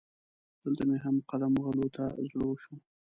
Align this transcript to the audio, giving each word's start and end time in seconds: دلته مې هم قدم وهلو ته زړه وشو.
دلته 0.63 0.83
مې 0.89 0.97
هم 1.05 1.15
قدم 1.29 1.51
وهلو 1.55 1.87
ته 1.95 2.03
زړه 2.29 2.45
وشو. 2.47 2.75